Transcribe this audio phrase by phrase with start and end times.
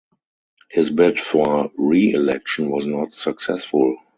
[0.71, 3.97] His bid for reelection was not successful.